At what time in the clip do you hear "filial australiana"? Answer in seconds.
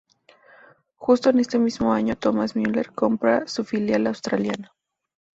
3.63-4.73